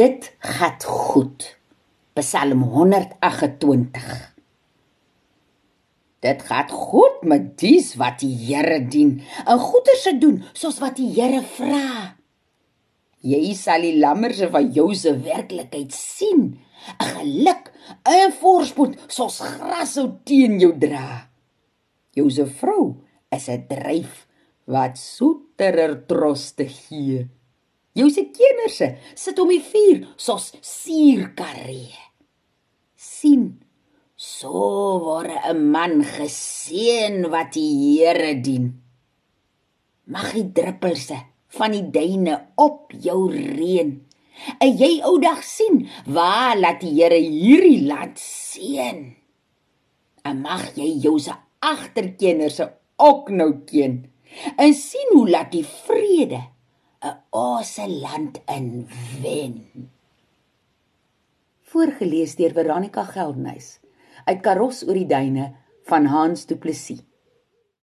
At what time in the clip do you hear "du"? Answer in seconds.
66.46-66.56